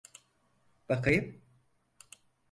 [0.89, 1.41] Bakayım.